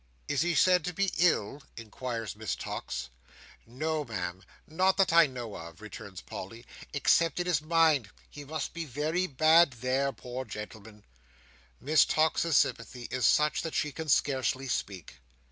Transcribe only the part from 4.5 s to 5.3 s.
not that I